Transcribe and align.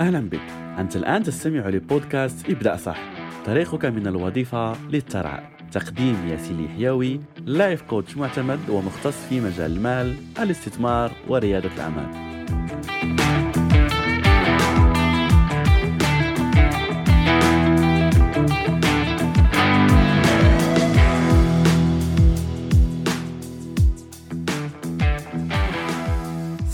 أهلا 0.00 0.20
بك. 0.20 0.40
أنت 0.78 0.96
الآن 0.96 1.22
تستمع 1.22 1.68
لبودكاست 1.68 2.50
ابدأ 2.50 2.76
صح. 2.76 2.98
طريقك 3.46 3.84
من 3.84 4.06
الوظيفة 4.06 4.88
للثراء 4.90 5.50
تقديم 5.72 6.28
ياسين 6.28 6.68
حيوي 6.68 7.20
لايف 7.46 7.82
كوتش 7.82 8.16
معتمد 8.16 8.70
ومختص 8.70 9.26
في 9.28 9.40
مجال 9.40 9.76
المال 9.76 10.16
الاستثمار 10.38 11.12
وريادة 11.28 11.70
الأعمال. 11.74 12.27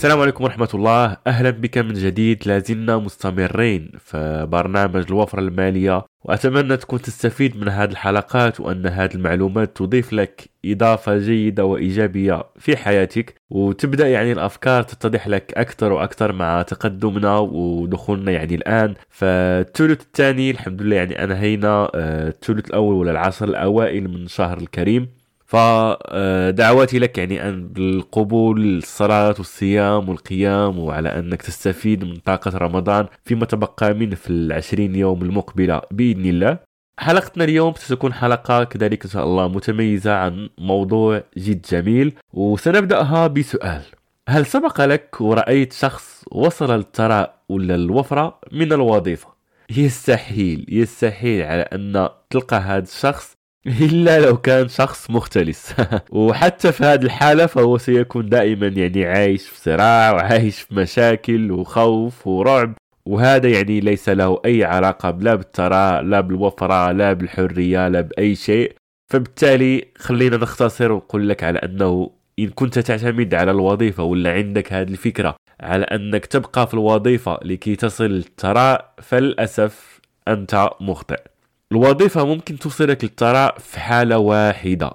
السلام 0.05 0.21
عليكم 0.21 0.45
ورحمة 0.45 0.69
الله. 0.75 1.17
أهلا 1.27 1.51
بك 1.51 1.79
من 1.79 1.93
جديد. 1.93 2.43
لازلنا 2.47 2.97
مستمرين 2.97 3.91
في 3.99 4.47
برنامج 4.51 5.05
الوفرة 5.11 5.41
المالية 5.41 6.05
وأتمنى 6.25 6.77
تكون 6.77 7.03
تستفيد 7.03 7.57
من 7.57 7.69
هذه 7.69 7.91
الحلقات 7.91 8.61
وأن 8.61 8.87
هذه 8.87 9.15
المعلومات 9.15 9.77
تضيف 9.77 10.13
لك 10.13 10.51
إضافة 10.65 11.19
جيدة 11.19 11.65
وإيجابية 11.65 12.45
في 12.59 12.77
حياتك. 12.77 13.35
وتبدأ 13.51 14.09
يعني 14.09 14.33
الأفكار 14.33 14.83
تتضح 14.83 15.29
لك 15.29 15.53
أكثر 15.57 15.93
وأكثر 15.93 16.33
مع 16.33 16.63
تقدمنا 16.63 17.39
ودخولنا 17.39 18.33
يعني 18.33 18.55
الآن. 18.55 18.95
فالثلث 19.09 20.01
الثاني 20.03 20.51
الحمد 20.51 20.83
لله 20.83 20.97
يعني 20.97 21.25
أنهينا 21.25 21.91
آه، 21.95 22.29
الثلث 22.29 22.67
الأول 22.67 22.95
ولا 22.95 23.11
العشر 23.11 23.49
الأوائل 23.49 24.09
من 24.09 24.27
شهر 24.27 24.59
الكريم. 24.59 25.24
فدعواتي 25.47 26.99
لك 26.99 27.19
يعني 27.19 27.49
أن 27.49 27.69
بالقبول 27.69 28.79
الصلاة 28.79 29.35
والصيام 29.39 30.09
والقيام 30.09 30.79
وعلى 30.79 31.19
أنك 31.19 31.43
تستفيد 31.43 32.05
من 32.05 32.17
طاقة 32.17 32.59
رمضان 32.59 33.07
فيما 33.25 33.47
تبقى 33.47 33.95
منه 33.95 34.15
في 34.15 34.31
العشرين 34.31 34.95
يوم 34.95 35.23
المقبلة 35.23 35.83
بإذن 35.91 36.27
الله. 36.27 36.59
حلقتنا 36.99 37.45
اليوم 37.45 37.75
ستكون 37.77 38.13
حلقة 38.13 38.65
كذلك 38.65 39.05
إن 39.05 39.11
شاء 39.11 39.25
الله 39.25 39.49
متميزة 39.49 40.15
عن 40.15 40.49
موضوع 40.59 41.23
جد 41.37 41.63
جميل 41.71 42.13
وسنبدأها 42.33 43.27
بسؤال. 43.27 43.83
هل 44.29 44.47
سبق 44.47 44.81
لك 44.81 45.21
ورأيت 45.21 45.73
شخص 45.73 46.25
وصل 46.33 46.77
للثراء 46.77 47.35
ولا 47.49 47.75
الوفرة 47.75 48.39
من 48.53 48.73
الوظيفة؟ 48.73 49.29
يستحيل 49.71 50.67
يستحيل 50.69 51.43
على 51.43 51.63
أن 51.63 52.09
تلقى 52.31 52.57
هذا 52.57 52.83
الشخص 52.83 53.37
الا 53.81 54.21
لو 54.21 54.37
كان 54.37 54.69
شخص 54.69 55.11
مختلس. 55.11 55.75
وحتى 56.11 56.73
في 56.73 56.85
هذه 56.85 57.03
الحالة 57.03 57.47
فهو 57.47 57.79
سيكون 57.79 58.29
دائما 58.29 58.67
يعني 58.67 59.07
عايش 59.07 59.49
في 59.49 59.61
صراع 59.61 60.13
وعايش 60.13 60.61
في 60.61 60.75
مشاكل 60.75 61.53
وخوف 61.53 62.27
ورعب. 62.27 62.75
وهذا 63.07 63.49
يعني 63.49 63.81
ليس 63.81 64.09
له 64.09 64.41
أي 64.45 64.65
علاقة 64.65 65.11
لا 65.11 65.35
بالثراء 65.35 66.03
لا 66.03 66.21
بالوفرة 66.21 66.93
لا 66.93 67.13
بالحرية 67.13 67.89
لا 67.89 68.01
بأي 68.01 68.35
شيء. 68.35 68.73
فبالتالي 69.13 69.85
خلينا 69.99 70.37
نختصر 70.37 70.93
ونقول 70.93 71.29
لك 71.29 71.45
على 71.45 71.59
أنه 71.59 72.11
إن 72.39 72.49
كنت 72.49 72.79
تعتمد 72.79 73.35
على 73.35 73.51
الوظيفة 73.51 74.03
ولا 74.03 74.33
عندك 74.33 74.73
هذه 74.73 74.89
الفكرة 74.89 75.37
على 75.61 75.85
أنك 75.85 76.27
تبقى 76.27 76.67
في 76.67 76.75
الوظيفة 76.75 77.39
لكي 77.43 77.77
تصل 77.77 78.05
للثراء 78.05 78.95
فللأسف 79.03 80.01
أنت 80.29 80.71
مخطئ. 80.81 81.34
الوظيفة 81.75 82.25
ممكن 82.25 82.59
توصلك 82.59 83.05
للثراء 83.05 83.59
في 83.59 83.81
حالة 83.81 84.19
واحدة. 84.19 84.93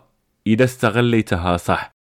إذا 0.47 0.63
استغليتها 0.63 1.57
صح. 1.57 1.91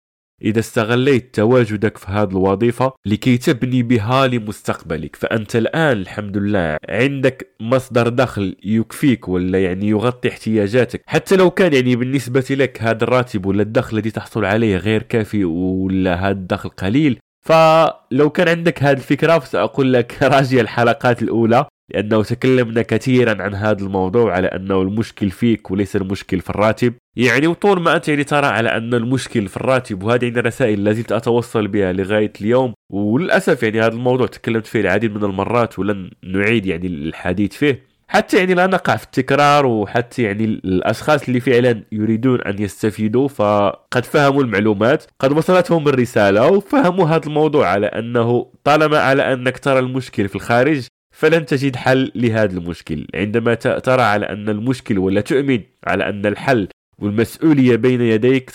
إذا 0.42 0.58
استغليت 0.58 1.34
تواجدك 1.34 1.98
في 1.98 2.06
هذه 2.10 2.30
الوظيفة 2.30 2.92
لكي 3.06 3.36
تبني 3.38 3.82
بها 3.82 4.26
لمستقبلك. 4.26 5.16
فأنت 5.16 5.56
الآن 5.56 5.96
الحمد 5.96 6.36
لله 6.36 6.76
عندك 6.88 7.54
مصدر 7.60 8.08
دخل 8.08 8.56
يكفيك 8.64 9.28
ولا 9.28 9.64
يعني 9.64 9.88
يغطي 9.88 10.28
احتياجاتك. 10.28 11.02
حتى 11.06 11.36
لو 11.36 11.50
كان 11.50 11.72
يعني 11.72 11.96
بالنسبة 11.96 12.46
لك 12.50 12.82
هذا 12.82 13.04
الراتب 13.04 13.46
ولا 13.46 13.62
الدخل 13.62 13.96
الذي 13.96 14.10
تحصل 14.10 14.44
عليه 14.44 14.76
غير 14.76 15.02
كافي 15.02 15.44
ولا 15.44 16.14
هذا 16.14 16.30
الدخل 16.30 16.68
قليل 16.68 17.18
فلو 17.46 18.30
كان 18.30 18.48
عندك 18.48 18.82
هذه 18.82 18.96
الفكرة 18.96 19.38
فسأقول 19.38 19.92
لك 19.92 20.22
راجع 20.34 20.60
الحلقات 20.60 21.22
الأولى. 21.22 21.66
لأنه 21.90 22.22
تكلمنا 22.22 22.82
كثيرا 22.82 23.42
عن 23.42 23.54
هذا 23.54 23.84
الموضوع 23.84 24.32
على 24.32 24.46
أنه 24.46 24.82
المشكل 24.82 25.30
فيك 25.30 25.70
وليس 25.70 25.96
المشكل 25.96 26.40
في 26.40 26.50
الراتب. 26.50 26.94
يعني 27.16 27.46
وطول 27.46 27.80
ما 27.80 27.96
أنت 27.96 28.08
يعني 28.08 28.24
ترى 28.24 28.46
على 28.46 28.68
أن 28.68 28.94
المشكل 28.94 29.48
في 29.48 29.56
الراتب 29.56 30.02
وهذه 30.02 30.24
يعني 30.24 30.40
رسائل 30.40 30.84
لازلت 30.84 31.12
أتوصل 31.12 31.68
بها 31.68 31.92
لغاية 31.92 32.32
اليوم. 32.40 32.74
وللأسف 32.92 33.62
يعني 33.62 33.80
هذا 33.80 33.92
الموضوع 33.92 34.26
تكلمت 34.26 34.66
فيه 34.66 34.80
العديد 34.80 35.14
من 35.14 35.24
المرات 35.24 35.78
ولن 35.78 36.10
نعيد 36.22 36.66
يعني 36.66 36.86
الحديث 36.86 37.52
فيه. 37.52 37.88
حتى 38.08 38.36
يعني 38.36 38.54
لا 38.54 38.66
نقع 38.66 38.96
في 38.96 39.04
التكرار 39.04 39.66
وحتى 39.66 40.22
يعني 40.22 40.44
الأشخاص 40.44 41.28
اللي 41.28 41.40
فعلا 41.40 41.82
يريدون 41.92 42.40
أن 42.40 42.62
يستفيدوا 42.62 43.28
فقد 43.28 44.04
فهموا 44.04 44.42
المعلومات 44.42 45.04
قد 45.20 45.32
وصلتهم 45.32 45.88
الرسالة 45.88 46.46
وفهموا 46.46 47.08
هذا 47.08 47.26
الموضوع 47.26 47.68
على 47.68 47.86
أنه 47.86 48.46
طالما 48.64 48.98
على 48.98 49.32
أنك 49.32 49.58
ترى 49.58 49.78
المشكل 49.78 50.28
في 50.28 50.36
الخارج 50.36 50.86
فلن 51.10 51.46
تجد 51.46 51.76
حل 51.76 52.12
لهذا 52.14 52.58
المشكل. 52.58 53.06
عندما 53.14 53.54
ترى 53.54 54.02
على 54.02 54.26
أن 54.26 54.48
المشكل 54.48 54.98
ولا 54.98 55.20
تؤمن 55.20 55.60
على 55.86 56.08
أن 56.08 56.26
الحل 56.26 56.68
والمسؤولية 56.98 57.76
بين 57.76 58.00
يديك 58.00 58.50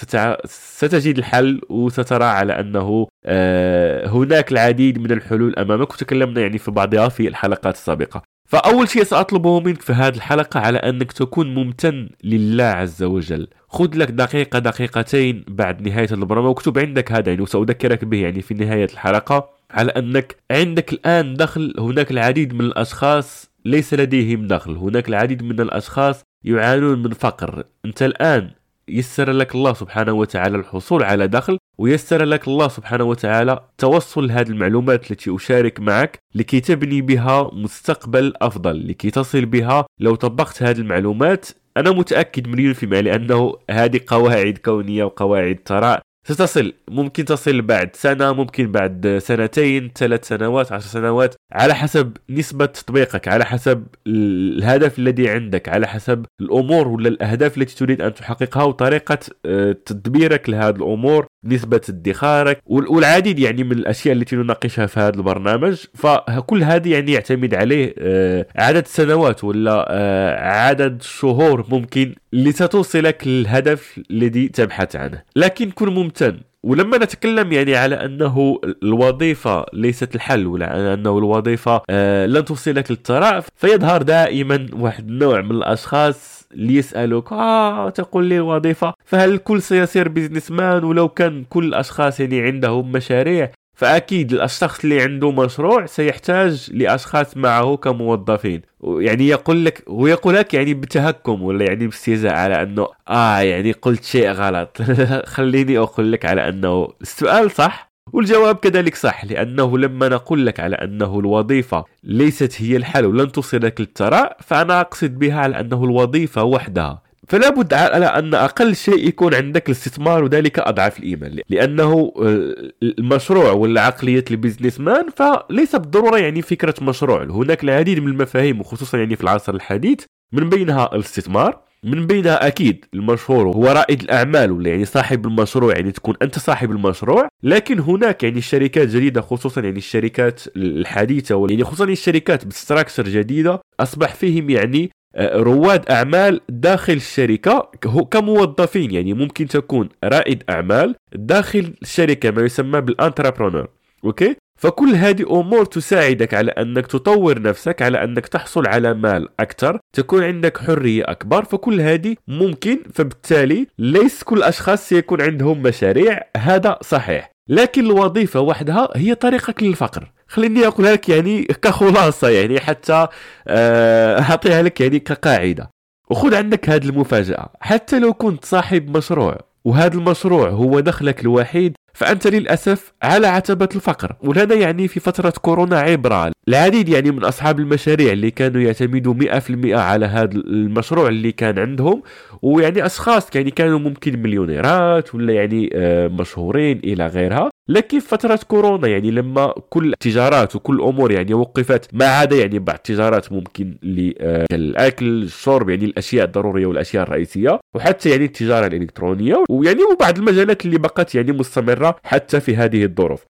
ستجد 0.46 1.18
الحل 1.18 1.62
وسترى 1.70 2.26
على 2.26 2.60
أنه 2.60 3.08
آه، 3.26 4.08
هناك 4.08 4.52
العديد 4.52 5.00
من 5.00 5.12
الحلول 5.12 5.56
أمامك. 5.56 5.94
وتكلمنا 5.94 6.42
يعني 6.42 6.58
في 6.58 6.72
بعضها 6.72 7.10
في 7.10 7.28
الحلقات 7.28 7.76
السابقة. 7.76 8.22
فأول 8.50 8.90
شيء 8.90 9.04
سأطلبه 9.04 9.60
منك 9.60 9.82
في 9.82 9.94
هذه 9.94 10.16
الحلقة 10.16 10.60
على 10.60 10.78
أنك 10.78 11.12
تكون 11.12 11.54
ممتن 11.56 12.10
لله 12.24 12.64
عز 12.64 13.04
وجل. 13.04 13.48
خذ 13.68 13.90
لك 13.96 14.12
دقيقة 14.12 14.60
دقيقتين 14.60 15.46
بعد 15.48 15.88
نهاية 15.88 16.08
البرنامج. 16.12 16.48
واكتب 16.48 16.80
عندك 16.80 17.12
هذا 17.12 17.30
يعني 17.30 17.42
وسأذكرك 17.42 18.06
به 18.06 18.22
يعني 18.22 18.42
في 18.42 18.54
نهاية 18.54 18.88
الحلقة. 18.94 19.50
على 19.74 19.92
أنك 19.92 20.36
عندك 20.52 20.94
الآن 20.94 21.34
دخل 21.34 21.74
هناك 21.80 22.12
العديد 22.12 22.54
من 22.54 22.62
الأشخاص 22.62 23.52
ليس 23.66 23.94
لديهم 23.94 24.48
دخل 24.48 24.78
هناك 24.78 25.10
العديد 25.10 25.44
من 25.44 25.60
الأشخاص 25.60 26.24
يعانون 26.44 27.04
من 27.04 27.10
فقر. 27.10 27.64
أنت 27.86 28.04
الآن 28.04 28.52
يسر 28.88 29.32
لك 29.32 29.56
الله 29.56 29.74
سبحانه 29.74 30.14
وتعالى 30.14 30.58
الحصول 30.58 31.04
على 31.04 31.28
دخل 31.28 31.58
ويسر 31.78 32.24
لك 32.24 32.48
الله 32.48 32.68
سبحانه 32.68 33.04
وتعالى 33.04 33.60
توصل 33.78 34.32
هذه 34.32 34.50
المعلومات 34.50 35.12
التي 35.12 35.36
أشارك 35.36 35.80
معك 35.80 36.20
لكي 36.36 36.60
تبني 36.60 37.02
بها 37.02 37.50
مستقبل 37.54 38.34
أفضل 38.42 38.88
لكي 38.88 39.12
تصل 39.12 39.46
بها. 39.46 39.86
لو 40.00 40.16
طبقت 40.16 40.64
هذه 40.64 40.78
المعلومات 40.78 41.50
أنا 41.78 41.92
متأكد 41.92 42.48
مليون 42.48 42.74
في 42.74 42.84
المية 42.84 43.02
لأنه 43.02 43.56
هذه 43.70 44.00
قواعد 44.08 44.58
كونية 44.58 45.04
وقواعد 45.04 45.60
ثراء 45.66 46.02
ستصل 46.26 46.74
ممكن 46.88 47.26
تصل 47.26 47.62
بعد 47.62 47.96
سنة 47.96 48.34
ممكن 48.34 48.72
بعد 48.72 49.18
سنتين 49.22 49.92
ثلاث 49.96 50.28
سنوات 50.28 50.72
عشر 50.72 50.88
سنوات 50.88 51.36
على 51.52 51.76
حسب 51.76 52.18
نسبة 52.30 52.66
تطبيقك 52.66 53.28
على 53.28 53.46
حسب 53.46 53.88
الهدف 54.08 55.00
الذي 55.00 55.30
عندك 55.30 55.70
على 55.70 55.88
حسب 55.88 56.26
الأمور 56.42 56.88
ولا 56.88 57.10
الأهداف 57.10 57.58
التي 57.58 57.76
تريد 57.76 58.02
أن 58.02 58.14
تحققها 58.14 58.64
وطريقة 58.64 59.20
آه، 59.46 59.72
تدبيرك 59.86 60.50
لهذه 60.50 60.76
الأمور. 60.76 61.28
نسبة 61.46 61.82
ادخارك 61.90 62.62
والعديد 62.66 63.40
يعني 63.40 63.64
من 63.64 63.72
الأشياء 63.72 64.16
التي 64.16 64.36
نناقشها 64.36 64.86
في 64.86 65.00
هذا 65.00 65.16
البرنامج. 65.18 65.86
فكل 65.94 66.64
هذه 66.64 66.92
يعني 66.92 67.12
يعتمد 67.12 67.54
عليه 67.56 67.96
آه، 68.00 68.46
عدد 68.56 68.88
سنوات 68.88 69.44
ولا 69.44 69.86
آه، 69.90 70.40
عدد 70.40 71.02
شهور 71.02 71.66
ممكن 71.70 72.16
لستوصلك 72.34 73.28
للهدف 73.28 74.00
الذي 74.12 74.48
تبحث 74.48 74.96
عنه. 74.96 75.22
لكن 75.36 75.72
كن 75.72 75.90
ممتن. 75.90 76.40
ولما 76.64 76.98
نتكلم 76.98 77.52
يعني 77.52 77.76
على 77.76 77.96
أنه 78.06 78.60
الوظيفة 78.84 79.66
ليست 79.74 80.16
الحل 80.16 80.48
ولا 80.48 80.94
أنه 80.94 81.18
الوظيفة 81.18 81.82
آه 81.90 82.26
لن 82.26 82.46
توصلك 82.46 82.92
للثراء 82.92 83.44
فيظهر 83.56 84.02
دائما 84.02 84.68
واحد 84.74 85.10
النوع 85.10 85.42
من 85.42 85.52
الأشخاص 85.52 86.48
ليسألوك 86.56 87.34
آه 87.34 87.90
تقول 87.90 88.26
لي 88.26 88.36
الوظيفة. 88.38 88.94
فهل 89.06 89.34
الكل 89.34 89.62
سيصير 89.62 90.08
business 90.08 90.52
man 90.52 90.84
ولو 90.84 91.10
كان 91.10 91.44
كل 91.50 91.66
الأشخاص 91.66 92.20
يعني 92.20 92.42
عندهم 92.42 92.92
مشاريع 92.92 93.52
فأكيد 93.74 94.34
الشخص 94.34 94.84
اللي 94.84 95.02
عنده 95.02 95.32
مشروع 95.32 95.86
سيحتاج 95.86 96.70
لأشخاص 96.74 97.38
معه 97.38 97.78
كموظفين. 97.78 98.62
يعني 98.84 99.28
يقول 99.28 99.66
لك 99.66 99.84
ويقول 99.88 100.36
لك 100.36 100.54
يعني 100.54 100.74
بتهكم 100.74 101.42
ولا 101.44 101.66
يعني 101.66 101.88
باستهزاء 101.88 102.34
على 102.34 102.62
إنه 102.64 102.88
آه 103.10 103.40
يعني 103.40 103.72
قلت 103.72 104.04
شيء 104.04 104.32
غلط. 104.32 104.78
خليني 105.36 105.78
أقول 105.78 106.12
لك 106.12 106.26
على 106.26 106.50
إنه 106.50 106.88
السؤال 107.02 107.52
صح 107.52 107.94
والجواب 108.14 108.56
كذلك 108.56 108.96
صح 108.96 109.26
لأنه 109.26 109.78
لما 109.78 110.10
نقول 110.10 110.46
لك 110.46 110.60
على 110.60 110.76
أنه 110.76 111.20
الوظيفة 111.20 111.86
ليست 112.04 112.62
هي 112.62 112.78
الحل 112.78 113.06
ولن 113.06 113.32
توصلك 113.32 113.82
للثراء 113.82 114.38
فأنا 114.40 114.82
أقصد 114.82 115.20
بها 115.20 115.40
على 115.40 115.60
أنه 115.60 115.84
الوظيفة 115.84 116.44
وحدها. 116.44 117.02
فلا 117.28 117.50
بد 117.50 117.74
على 117.74 118.06
أن 118.06 118.34
أقل 118.34 118.76
شيء 118.76 119.08
يكون 119.08 119.34
عندك 119.34 119.68
الاستثمار 119.68 120.24
وذلك 120.24 120.60
أضعف 120.60 121.00
الإيمان 121.00 121.40
لأنه 121.50 122.14
آه، 122.22 122.56
المشروع 122.84 123.52
ولا 123.52 123.82
عقلية 123.82 124.26
ال 124.32 124.37
business 124.37 124.80
man 124.80 125.06
فليس 125.10 125.76
بالضرورة 125.76 126.18
يعني 126.18 126.42
فكرة 126.42 126.76
مشروع. 126.82 127.24
هناك 127.24 127.64
العديد 127.64 128.00
من 128.00 128.08
المفاهيم 128.08 128.60
وخصوصا 128.60 128.98
يعني 128.98 129.16
في 129.16 129.24
العصر 129.24 129.56
الحديث 129.56 130.00
من 130.34 130.50
بينها 130.50 130.96
الاستثمار 130.96 131.64
من 131.84 132.08
بينها 132.08 132.48
أكيد 132.48 132.86
المشهور 132.94 133.48
هو 133.48 133.66
رائد 133.66 134.02
الأعمال 134.02 134.52
ولا 134.52 134.70
يعني 134.70 134.86
صاحب 134.86 135.26
المشروع 135.26 135.76
يعني 135.76 135.92
تكون 135.92 136.16
أنت 136.22 136.40
صاحب 136.40 136.72
المشروع. 136.72 137.28
لكن 137.44 137.80
هناك 137.80 138.24
يعني 138.24 138.42
شركات 138.42 138.88
جديدة 138.88 139.22
خصوصا 139.22 139.62
يعني 139.62 139.78
الشركات 139.78 140.42
الحديثة 140.56 141.48
يعني 141.50 141.64
خصوصا 141.64 141.84
الشركات 141.84 142.46
ب 142.46 142.52
structure 142.52 143.04
جديدة 143.04 143.62
أصبح 143.80 144.16
فيهم 144.16 144.50
يعني 144.50 144.92
رواد 145.18 145.90
أعمال 145.90 146.42
داخل 146.50 146.94
الشركة 146.94 147.72
كموظفين 148.12 148.92
يعني 148.92 149.14
ممكن 149.14 149.48
تكون 149.48 149.90
رائد 150.04 150.44
أعمال 150.50 150.96
داخل 151.16 151.74
الشركة 151.82 152.32
ما 152.32 152.42
يسمى 152.42 152.82
بال 152.82 152.93
intrapreneur. 152.93 153.68
Okay؟ 154.06 154.36
فكل 154.60 154.96
هذه 154.96 155.40
أمور 155.40 155.66
تساعدك 155.66 156.34
على 156.34 156.52
أنك 156.52 156.88
تطور 156.88 157.42
نفسك 157.42 157.82
على 157.82 158.04
أنك 158.04 158.28
تحصل 158.28 158.68
على 158.68 158.94
مال 158.94 159.30
أكثر 159.40 159.80
تكون 159.94 160.24
عندك 160.24 160.58
حرية 160.58 161.04
أكبر 161.04 161.44
فكل 161.44 161.82
هذه 161.82 162.16
ممكن 162.28 162.80
فبالتالي 162.94 163.68
ليس 163.80 164.24
كل 164.24 164.38
الاشخاص 164.38 164.90
سيكون 164.90 165.22
عندهم 165.22 165.62
مشاريع 165.64 166.22
هذا 166.38 166.80
صحيح. 166.82 167.33
لكن 167.48 167.86
الوظيفة 167.86 168.40
وحدها 168.40 168.90
هي 168.96 169.16
طريقك 169.16 169.64
للفقر. 169.64 170.12
خليني 170.28 170.68
اقولها 170.68 170.92
لك 170.94 171.10
يعني 171.10 171.44
كخلاصة 171.44 172.30
يعني 172.30 172.60
حتى 172.60 173.08
آه، 173.48 174.22
أعطيها 174.22 174.62
لك 174.62 174.82
يعني 174.82 175.00
كقاعدة. 175.00 175.70
وخذ 176.10 176.36
عندك 176.36 176.70
هذه 176.70 176.90
المفاجأة. 176.90 177.50
حتى 177.62 178.00
لو 178.00 178.14
كنت 178.14 178.46
صاحب 178.46 178.98
مشروع 178.98 179.38
وهذا 179.66 179.94
المشروع 179.98 180.50
هو 180.50 180.80
دخلك 180.80 181.22
الوحيد 181.22 181.76
فأنت 181.94 182.28
للأسف 182.28 182.94
على 183.04 183.28
عتبة 183.28 183.70
الفقر 183.76 184.16
وهذا 184.24 184.56
يعني 184.56 184.88
في 184.88 185.00
فترة 185.00 185.34
كورونا 185.42 185.80
عبرة. 185.80 186.32
العديد 186.48 186.90
يعني 186.90 187.12
من 187.12 187.24
أصحاب 187.24 187.60
المشاريع 187.60 188.12
اللي 188.12 188.32
كانوا 188.32 188.62
يعتمدوا 188.62 189.14
100% 189.14 189.74
على 189.74 190.06
هذا 190.06 190.32
المشروع 190.36 191.08
اللي 191.08 191.32
كان 191.32 191.60
عندهم 191.60 192.02
ويعني 192.42 192.86
أشخاص 192.86 193.36
يعني 193.36 193.52
كانوا 193.52 193.80
ممكن 193.80 194.22
مليونيرات 194.22 195.16
ولا 195.16 195.34
يعني 195.34 195.70
آه، 195.74 196.08
مشهورين 196.08 196.80
إلى 196.84 197.08
غيرها. 197.08 197.50
لكن 197.70 198.00
في 198.00 198.08
فترة 198.08 198.40
كورونا 198.48 198.88
يعني 198.88 199.12
لما 199.12 199.54
كل 199.70 199.94
التجارات 199.94 200.56
وكل 200.56 200.76
الأمور 200.76 201.12
يعني 201.12 201.34
وقفت 201.34 201.90
ما 201.94 202.06
عدا 202.06 202.36
يعني 202.36 202.60
بعض 202.60 202.76
التجارات 202.76 203.32
ممكن 203.32 203.76
للأكل 203.84 205.22
آه، 205.22 205.26
الشرب 205.26 205.70
يعني 205.70 205.86
الأشياء 205.86 206.26
الضرورية 206.26 206.66
والأشياء 206.66 207.04
الرئيسية 207.04 207.60
وحتى 207.76 208.10
يعني 208.10 208.26
التجارة 208.26 208.66
الإلكترونية 208.68 209.44
ويعني 209.50 209.84
وبعض 209.94 210.18
المجالات 210.18 210.66
اللي 210.66 210.78
بقت 210.78 211.16
يعني 211.16 211.32
مستمرة. 211.32 211.83
حتى 212.04 212.40
في 212.40 212.56
هذه 212.56 212.84
الظروف. 212.84 213.26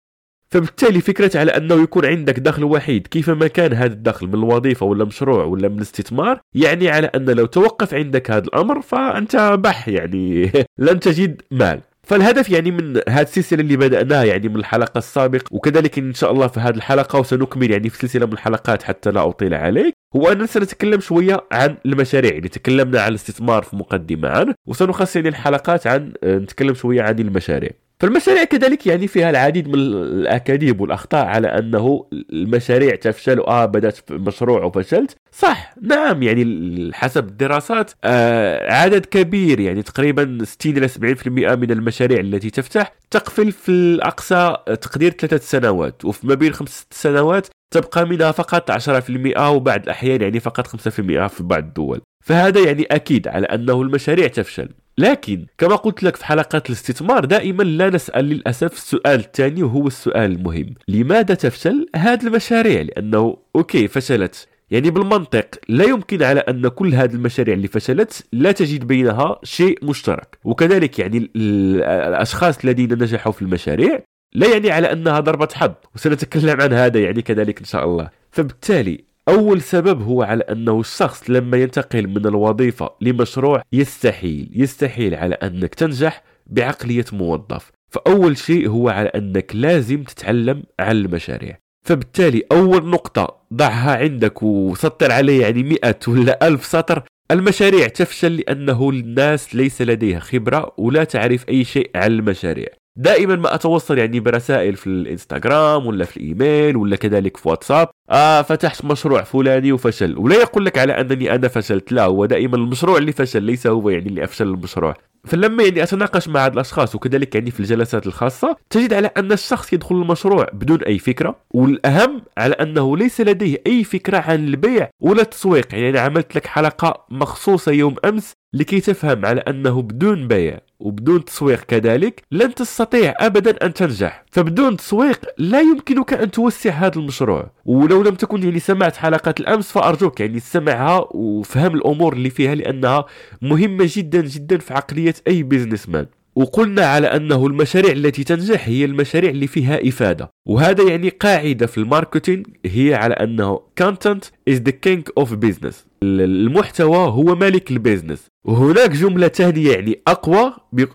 فبالتالي 0.53 1.01
فكرة 1.01 1.39
على 1.39 1.57
أنه 1.57 1.83
يكون 1.83 2.07
عندك 2.07 2.41
دخل 2.41 2.65
وحيد 2.65 3.07
كيفما 3.07 3.47
كان 3.47 3.73
هذا 3.73 3.93
الدخل 3.93 4.27
من 4.27 4.35
الوظيفة 4.35 4.87
ولا 4.87 5.05
مشروع 5.05 5.45
ولا 5.45 5.69
من 5.69 5.77
الاستثمار 5.77 6.41
يعني 6.55 6.91
على 6.91 7.07
أن 7.07 7.31
لو 7.31 7.47
توقف 7.47 7.95
عندك 7.95 8.31
هذا 8.31 8.45
الأمر 8.45 8.81
فأنت 8.81 9.37
بح 9.37 9.89
يعني 9.89 10.53
لن 10.79 11.01
تجد 11.01 11.43
مال. 11.51 11.81
فالهدف 12.03 12.51
يعني 12.51 12.71
من 12.71 13.01
هذه 13.09 13.23
السلسلة 13.23 13.61
اللي 13.61 13.77
بدأناها 13.77 14.25
يعني 14.25 14.49
من 14.49 14.57
الحلقة 14.57 14.99
السابقة 14.99 15.45
وكذلك 15.51 15.99
إن 15.99 16.15
شاء 16.15 16.33
الله 16.33 16.47
في 16.47 16.61
هذه 16.61 16.75
الحلقة 16.75 17.19
وسنكمل 17.19 17.71
يعني 17.71 17.89
في 17.89 17.99
سلسلة 17.99 18.27
من 18.27 18.33
الحلقات 18.33 18.83
حتى 18.83 19.11
لا 19.11 19.29
أطيل 19.29 19.55
عليك. 19.55 20.02
هو 20.17 20.33
اننا 20.33 20.47
سنتكلم 20.47 21.01
شوية 21.01 21.45
عن 21.53 21.77
المشاريع 21.87 22.33
يعني 22.33 22.49
تكلمنا 22.49 23.01
عن 23.01 23.09
الاستثمار 23.09 23.63
في 23.63 23.77
مقدمه 23.77 24.29
عنه 24.29 24.55
وسنخصص 24.67 25.17
يعني 25.17 25.29
الحلقات 25.29 25.87
عن 25.87 26.13
نتكلم 26.25 26.75
شوية 26.75 27.03
عن 27.03 27.19
المشاريع. 27.19 27.71
فالمشاريع 28.01 28.45
كذلك 28.45 28.87
يعني 28.87 29.07
فيها 29.07 29.31
العديد 29.31 29.69
من 29.69 29.75
الأكاذيب 29.75 30.81
والأخطاء 30.81 31.27
على 31.27 31.49
أنه 31.49 32.07
المشاريع 32.13 32.95
تفشل 32.95 33.41
آه 33.41 33.65
بدأت 33.65 34.13
مشروع 34.13 34.65
وفشلت. 34.65 35.17
صح 35.33 35.75
نعم 35.83 36.23
يعني 36.23 36.91
حسب 36.95 37.29
الدراسات 37.29 37.93
آه 38.05 38.73
عدد 38.73 39.07
كبير 39.07 39.61
يعني 39.61 39.83
تقريبا 39.83 40.39
60 40.45 40.77
إلى 40.77 40.89
70% 40.89 41.29
من 41.29 41.71
المشاريع 41.71 42.21
التي 42.21 42.51
تفتح 42.51 42.93
تقفل 43.11 43.53
في 43.53 43.69
الأقصى 43.69 44.57
تقدير 44.67 45.11
ثلاثة 45.11 45.39
سنوات 45.39 46.05
وفي 46.05 46.27
ما 46.27 46.35
بين 46.35 46.53
خمس 46.53 46.87
سنوات 46.91 47.47
تبقى 47.73 48.07
منها 48.07 48.33
فقط 48.33 48.71
10% 48.71 49.41
وبعض 49.41 49.83
الأحيان 49.83 50.23
يعني 50.23 50.41
فقط 50.41 50.67
5% 50.67 51.27
في 51.27 51.43
بعض 51.43 51.65
الدول. 51.65 52.01
فهذا 52.25 52.61
يعني 52.61 52.83
أكيد 52.83 53.29
على 53.29 53.47
أنه 53.47 53.83
المشاريع 53.83 54.27
تفشل. 54.27 54.69
لكن 54.99 55.47
كما 55.59 55.77
قلت 55.77 56.03
لك 56.03 56.17
في 56.17 56.27
حلقات 56.27 56.67
الاستثمار 56.67 57.25
دائما 57.25 57.63
لا 57.63 57.91
نسأل 57.91 58.25
للأسف 58.25 58.73
السؤال 58.73 59.21
الثاني 59.21 59.63
وهو 59.63 59.87
السؤال 59.87 60.33
المهم. 60.33 60.75
لماذا 60.89 61.35
تفشل 61.35 61.87
هذه 61.97 62.27
المشاريع؟ 62.27 62.83
لأنه 62.83 63.37
أوكي 63.57 63.89
فشلت. 63.89 64.49
يعني 64.71 64.91
بالمنطق 64.91 65.47
لا 65.69 65.85
يمكن 65.85 66.23
على 66.23 66.41
أن 66.41 66.69
كل 66.69 66.95
هذه 66.95 67.15
المشاريع 67.15 67.55
اللي 67.55 67.69
فشلت 67.69 68.25
لا 68.33 68.53
تجد 68.53 68.87
بينها 68.87 69.39
شيء 69.43 69.79
مشترك. 69.83 70.39
وكذلك 70.45 70.99
يعني 70.99 71.31
الأشخاص 71.37 72.65
الذين 72.65 72.93
نجحوا 72.93 73.33
في 73.33 73.43
المشاريع 73.43 74.01
لا 74.35 74.53
يعني 74.53 74.71
على 74.71 74.93
أنها 74.93 75.21
ضربة 75.21 75.49
حظ 75.55 75.73
وسنتكلم 75.95 76.61
عن 76.61 76.73
هذا 76.73 77.01
يعني 77.01 77.23
كذلك 77.23 77.59
إن 77.59 77.65
شاء 77.65 77.85
الله. 77.85 78.11
فبالتالي 78.31 79.05
أول 79.29 79.61
سبب 79.61 80.03
هو 80.03 80.23
على 80.23 80.43
أنه 80.43 80.81
الشخص 80.81 81.31
لما 81.31 81.57
ينتقل 81.57 82.07
من 82.09 82.27
الوظيفة 82.27 82.91
لمشروع 83.01 83.63
يستحيل 83.73 84.51
يستحيل 84.55 85.15
على 85.15 85.35
أنك 85.35 85.75
تنجح 85.75 86.23
بعقلية 86.47 87.05
موظف. 87.13 87.71
فأول 87.91 88.37
شيء 88.37 88.69
هو 88.69 88.89
على 88.89 89.09
أنك 89.09 89.57
لازم 89.57 90.03
تتعلم 90.03 90.63
عن 90.81 90.97
المشاريع. 90.97 91.59
فبالتالي 91.85 92.43
أول 92.53 92.89
نقطة 92.89 93.37
ضعها 93.55 93.97
عندك 93.97 94.43
وسطر 94.43 95.13
عليه 95.13 95.43
يعني 95.43 95.63
مئة 95.63 95.99
ولا 96.09 96.47
ألف 96.49 96.65
سطر 96.65 97.03
المشاريع 97.31 97.89
تفشل 97.89 98.37
لأنه 98.37 98.91
الناس 98.91 99.55
ليس 99.55 99.83
لديها 99.83 100.19
خبرة 100.19 100.75
ولا 100.79 101.05
تعرف 101.05 101.49
أي 101.49 101.65
شيء 101.65 101.91
عن 101.95 102.13
المشاريع. 102.13 102.69
دائما 102.97 103.37
ما 103.37 103.55
أتوصل 103.55 103.99
يعني 103.99 104.21
برسائل 104.21 104.77
في 104.77 104.87
الإنستغرام 104.87 105.87
ولا 105.87 106.05
في 106.05 106.17
الإيميل 106.17 106.77
ولا 106.77 106.97
كذلك 106.97 107.37
في 107.37 107.49
واتساب. 107.49 107.89
آه 108.11 108.43
فتحت 108.43 108.85
مشروع 108.85 109.23
فلاني 109.23 109.73
وفشل. 109.73 110.19
ولا 110.19 110.37
يقول 110.37 110.65
لك 110.67 110.79
على 110.79 111.01
أنني 111.01 111.35
أنا 111.35 111.49
فشلت. 111.49 111.93
لا 111.93 112.05
هو 112.05 112.27
دائما 112.27 112.57
المشروع 112.57 112.99
اللي 112.99 113.13
فشل 113.13 113.43
ليس 113.43 113.67
هو 113.67 113.91
يعني 113.91 114.07
اللي 114.09 114.25
أفشل 114.25 114.47
المشروع. 114.49 114.95
فلما 115.25 115.63
يعني 115.63 115.83
أتناقش 115.83 116.29
مع 116.29 116.47
هذه 116.47 116.53
الأشخاص 116.53 116.95
وكذلك 116.95 117.35
يعني 117.35 117.51
في 117.51 117.61
الجلسات 117.61 118.07
الخاصة 118.07 118.57
تجد 118.71 118.93
على 118.93 119.11
أن 119.17 119.33
الشخص 119.33 119.73
يدخل 119.73 119.95
المشروع 119.95 120.47
بدون 120.53 120.83
أي 120.83 120.99
فكرة 120.99 121.37
والأهم 121.51 122.23
على 122.39 122.55
أنه 122.55 122.97
ليس 122.97 123.21
لديه 123.21 123.63
أي 123.67 123.85
فكرة 123.85 124.19
عن 124.19 124.45
البيع 124.45 124.91
ولا 125.01 125.23
التسويق. 125.23 125.75
يعني 125.75 125.91
أنا 125.91 126.01
عملت 126.01 126.37
لك 126.37 126.47
حلقة 126.47 127.07
مخصوصة 127.11 127.73
يوم 127.73 127.95
أمس 128.05 128.33
لكي 128.55 128.81
تفهم 128.81 129.27
على 129.27 129.41
أنه 129.41 129.83
بدون 129.83 130.29
بيع 130.29 130.59
وبدون 130.81 131.25
تسويق 131.25 131.61
كذلك 131.61 132.23
لن 132.33 132.55
تستطيع 132.55 133.15
ابدا 133.19 133.67
أن 133.67 133.75
تنجح. 133.75 134.25
فبدون 134.31 134.77
تسويق 134.77 135.21
لا 135.39 135.61
يمكنك 135.61 136.13
أن 136.13 136.31
توسع 136.31 136.71
هذا 136.71 136.97
المشروع. 136.99 137.51
ولو 137.65 138.03
لم 138.03 138.15
تكن 138.15 138.43
يعني 138.43 138.59
سمعت 138.59 138.97
حلقات 138.97 139.41
الأمس 139.41 139.73
فأرجوك 139.73 140.21
يعني 140.21 140.41
سمعها 140.41 141.09
وفهم 141.11 141.75
الأمور 141.75 142.13
اللي 142.13 142.31
فيها 142.31 142.55
لأنها 142.55 143.05
مهمة 143.43 143.91
جدا 143.93 144.21
جدا 144.21 144.59
في 144.59 144.75
عقلية 144.75 145.12
أي 145.29 145.43
business 145.43 145.89
man 145.89 146.07
وقلنا 146.37 146.87
على 146.87 147.07
أنه 147.07 147.47
المشاريع 147.47 147.93
التي 147.93 148.25
تنجح 148.25 148.69
هي 148.69 148.85
المشاريع 148.85 149.31
اللي 149.31 149.47
فيها 149.47 149.89
إفادة. 149.89 150.31
وهذا 150.49 150.83
يعني 150.85 151.09
قاعدة 151.09 151.67
في 151.67 151.79
ال 151.79 151.85
marketing 151.85 152.47
هي 152.67 152.95
على 152.95 153.15
أنه 153.15 153.61
content 153.83 154.25
is 154.51 154.57
the 154.69 154.73
king 154.73 155.23
of 155.25 155.29
business. 155.29 155.75
المحتوى 156.03 156.97
هو 156.97 157.35
ملك 157.35 157.71
ال 157.71 157.77
business 157.77 158.27
وهناك 158.45 158.91
جملة 158.91 159.29
ثانية 159.29 159.73
يعني 159.73 160.01
أقوى 160.07 160.53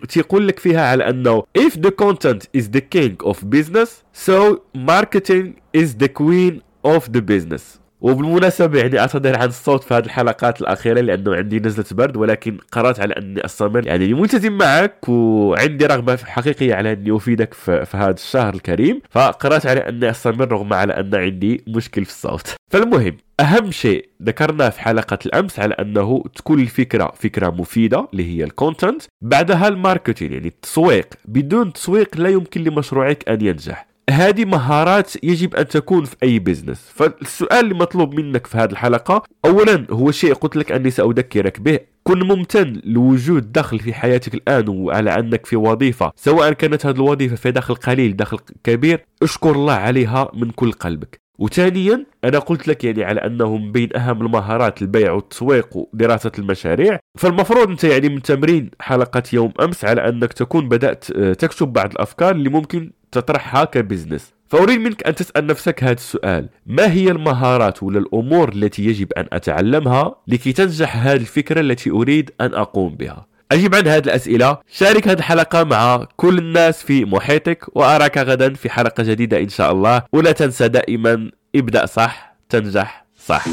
تقول 0.08 0.48
لك 0.48 0.58
فيها 0.58 0.80
على 0.90 1.08
أنه 1.10 1.42
if 1.58 1.72
the 1.72 1.90
content 1.90 2.60
is 2.60 2.64
the 2.76 2.80
king 2.80 3.28
of 3.28 3.36
business 3.36 3.88
so 4.26 4.60
marketing 4.74 5.46
is 5.76 5.94
the 6.02 6.08
queen 6.08 6.62
of 6.84 7.02
the 7.12 7.22
business. 7.22 7.78
وبالمناسبة 8.00 8.78
يعني 8.78 8.98
أعتذر 8.98 9.36
عن 9.38 9.48
الصوت 9.48 9.84
في 9.84 9.94
هذه 9.94 10.04
الحلقات 10.04 10.60
الأخيرة 10.60 11.00
لأنه 11.00 11.34
عندي 11.36 11.60
نزلة 11.60 11.84
برد 11.92 12.16
ولكن 12.16 12.58
قررت 12.72 13.00
على 13.00 13.14
أني 13.14 13.44
أستمر 13.44 13.86
يعني 13.86 14.14
ملتزم 14.14 14.52
معك 14.52 15.08
وعندي 15.08 15.86
رغبة 15.86 16.16
حقيقية 16.16 16.74
على 16.74 16.92
أني 16.92 17.16
أفيدك 17.16 17.54
في, 17.54 17.84
في 17.84 17.96
هذا 17.96 18.10
الشهر 18.10 18.54
الكريم. 18.54 19.00
فقررت 19.10 19.66
على 19.66 19.80
أني 19.80 20.10
أستمر 20.10 20.52
رغم 20.52 20.72
على 20.72 20.92
أن 20.92 21.14
عندي 21.14 21.64
مشكل 21.68 22.04
في 22.04 22.10
الصوت. 22.10 22.54
فالمهم 22.70 23.16
أهم 23.40 23.70
شيء 23.70 24.08
ذكرناه 24.22 24.68
في 24.68 24.80
حلقة 24.80 25.18
الأمس 25.26 25.58
على 25.58 25.74
أنه 25.74 26.24
تكون 26.34 26.60
الفكرة 26.60 27.12
فكرة 27.16 27.50
مفيدة 27.50 28.08
اللي 28.12 28.38
هي 28.38 28.44
ال 28.44 28.51
content 28.51 29.02
بعدها 29.22 29.68
ال 29.68 29.74
marketing 29.74 30.32
يعني 30.32 30.48
التسويق. 30.48 31.06
بدون 31.24 31.72
تسويق 31.72 32.16
لا 32.16 32.28
يمكن 32.28 32.64
لمشروعك 32.64 33.28
أن 33.28 33.46
ينجح. 33.46 33.87
هذه 34.18 34.44
مهارات 34.44 35.24
يجب 35.24 35.54
أن 35.54 35.68
تكون 35.68 36.04
في 36.04 36.16
أي 36.22 36.38
business 36.38 36.92
فالسؤال 36.94 37.64
اللي 37.64 37.74
مطلوب 37.74 38.14
منك 38.14 38.46
في 38.46 38.58
هذه 38.58 38.70
الحلقة 38.70 39.22
اولا 39.44 39.86
هو 39.90 40.10
شيء 40.10 40.34
قلت 40.34 40.56
لك 40.56 40.72
أني 40.72 40.90
سأذكرك 40.90 41.60
به. 41.60 41.78
كن 42.02 42.22
ممتن 42.22 42.80
لوجود 42.84 43.52
دخل 43.52 43.78
في 43.78 43.94
حياتك 43.94 44.34
الآن 44.34 44.68
وعلى 44.68 45.18
أنك 45.18 45.46
في 45.46 45.56
وظيفة. 45.56 46.12
سواء 46.16 46.52
كانت 46.52 46.86
هذه 46.86 46.96
الوظيفة 46.96 47.36
في 47.36 47.50
دخل 47.50 47.74
قليل 47.74 48.16
دخل 48.16 48.38
كبير 48.64 49.04
اشكر 49.22 49.50
الله 49.50 49.72
عليها 49.72 50.30
من 50.34 50.50
كل 50.50 50.72
قلبك. 50.72 51.27
وثانيا 51.38 52.06
أنا 52.24 52.38
قلت 52.38 52.68
لك 52.68 52.84
يعني 52.84 53.04
على 53.04 53.20
انه 53.20 53.56
من 53.56 53.72
بين 53.72 53.96
أهم 53.96 54.22
المهارات 54.26 54.82
البيع 54.82 55.12
والتسويق 55.12 55.76
ودراسة 55.76 56.32
المشاريع. 56.38 56.98
فالمفروض 57.18 57.68
أنت 57.68 57.84
يعني 57.84 58.08
من 58.08 58.22
تمرين 58.22 58.70
حلقة 58.80 59.22
يوم 59.32 59.52
أمس 59.60 59.84
على 59.84 60.08
أنك 60.08 60.32
تكون 60.32 60.68
بدأت 60.68 61.04
آه، 61.10 61.32
تكتب 61.32 61.72
بعض 61.72 61.90
الأفكار 61.90 62.34
اللي 62.34 62.48
ممكن 62.48 62.92
تطرحها 63.12 63.64
ك 63.64 63.71
business. 63.71 64.32
فأريد 64.46 64.80
منك 64.80 65.06
أن 65.06 65.14
تسأل 65.14 65.46
نفسك 65.46 65.84
هذا 65.84 65.92
السؤال. 65.92 66.48
ما 66.66 66.92
هي 66.92 67.10
المهارات 67.10 67.82
ولا 67.82 67.98
الأمور 67.98 68.52
التي 68.52 68.84
يجب 68.84 69.12
أن 69.12 69.26
أتعلمها 69.32 70.14
لكي 70.28 70.52
تنجح 70.52 70.96
هذه 70.96 71.16
الفكرة 71.16 71.60
التي 71.60 71.90
أريد 71.90 72.30
أن 72.40 72.54
أقوم 72.54 72.94
بها؟ 72.94 73.26
أجيب 73.52 73.74
عن 73.74 73.88
هذه 73.88 74.04
الأسئلة. 74.04 74.58
شارك 74.72 75.08
هذه 75.08 75.18
الحلقة 75.18 75.64
مع 75.64 76.06
كل 76.16 76.38
الناس 76.38 76.82
في 76.82 77.04
محيطك 77.04 77.76
وأراك 77.76 78.18
غدا 78.18 78.54
في 78.54 78.70
حلقة 78.70 79.02
جديدة 79.02 79.38
إن 79.38 79.48
شاء 79.48 79.72
الله. 79.72 80.02
ولا 80.12 80.32
تنسى 80.32 80.68
دائما 80.68 81.30
ابدأ 81.56 81.86
صح 81.86 82.36
تنجح 82.48 83.06
صح. 83.26 83.44